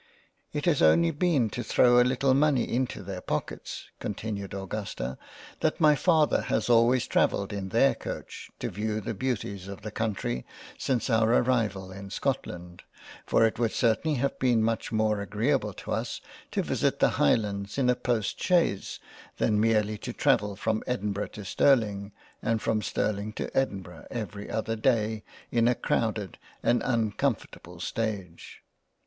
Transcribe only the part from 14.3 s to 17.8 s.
been much more agreable to us, to visit the Highlands